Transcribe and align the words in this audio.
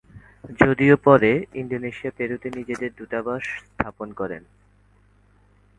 যদিও 0.59 0.95
পরে, 0.97 1.31
ইন্দোনেশিয়া 1.53 2.11
পেরুতে 2.17 2.47
নিজেদের 2.49 2.91
দূতাবাস 2.97 3.43
স্থাপন 3.61 4.07
করে। 4.13 4.37